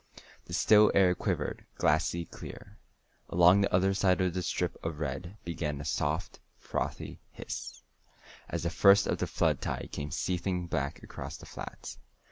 [0.45, 2.79] The still air quivered, glassy clear.
[3.29, 7.83] Along the other side of the strip of red began a soft, frothy hiss,
[8.49, 11.99] as the first of the flood tide came seething back across the flats.